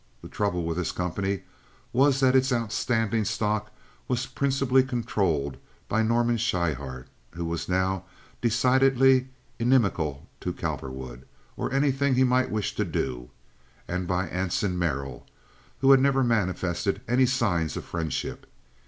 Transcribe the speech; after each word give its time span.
The 0.23 0.29
trouble 0.29 0.63
with 0.65 0.77
this 0.77 0.91
company 0.91 1.41
was 1.93 2.21
that 2.21 2.35
its 2.35 2.51
outstanding 2.51 3.23
stock 3.23 3.71
was 4.07 4.25
principally 4.25 4.81
controlled 4.81 5.57
by 5.87 6.01
Norman 6.01 6.37
Schryhart, 6.39 7.05
who 7.33 7.45
was 7.45 7.69
now 7.69 8.05
decidedly 8.41 9.27
inimical 9.59 10.27
to 10.39 10.53
Cowperwood, 10.53 11.27
or 11.55 11.71
anything 11.71 12.15
he 12.15 12.23
might 12.23 12.49
wish 12.49 12.73
to 12.77 12.83
do, 12.83 13.29
and 13.87 14.07
by 14.07 14.27
Anson 14.27 14.75
Merrill, 14.79 15.27
who 15.81 15.91
had 15.91 15.99
never 15.99 16.23
manifested 16.23 17.01
any 17.07 17.27
signs 17.27 17.77
of 17.77 17.85
friendship. 17.85 18.47